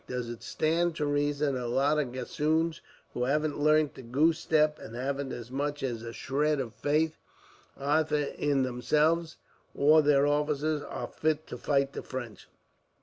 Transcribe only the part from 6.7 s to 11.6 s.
faith, ayther in themselves or their officers, are fit to